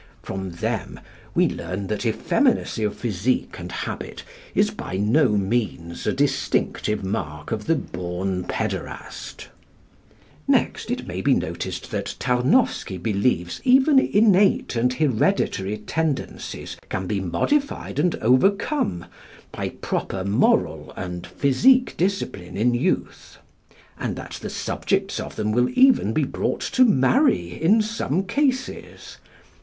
From 0.23 0.53
them 0.53 0.99
we 1.35 1.47
learn 1.47 1.85
that 1.85 2.07
effeminacy 2.07 2.83
of 2.83 2.97
physique 2.97 3.59
and 3.59 3.71
habit 3.71 4.23
is 4.55 4.71
by 4.71 4.97
no 4.97 5.29
means 5.29 6.07
a 6.07 6.11
distinctive 6.11 7.03
mark 7.03 7.51
of 7.51 7.65
the 7.65 7.75
born 7.75 8.45
pæderast. 8.45 9.49
Next 10.47 10.89
it 10.89 11.05
may 11.05 11.21
be 11.21 11.35
noticed 11.35 11.91
that 11.91 12.15
Tarnowsky 12.17 12.97
believes 12.97 13.61
even 13.63 13.99
innate 13.99 14.75
and 14.75 14.91
hereditary 14.91 15.77
tendencies 15.77 16.77
can 16.89 17.05
be 17.05 17.21
modified 17.21 17.99
and 17.99 18.15
overcome 18.23 19.05
by 19.51 19.69
proper 19.69 20.23
moral, 20.23 20.93
and 20.97 21.27
physique 21.27 21.93
discipline 21.95 22.57
in 22.57 22.73
youth, 22.73 23.37
and 23.99 24.15
that 24.15 24.39
the 24.41 24.49
subjects 24.49 25.19
of 25.19 25.35
them 25.35 25.51
will 25.51 25.69
even 25.75 26.11
be 26.11 26.23
brought 26.23 26.61
to 26.61 26.85
marry 26.85 27.49
in 27.51 27.83
some 27.83 28.23
cases 28.23 29.17
(pp. 29.23 29.27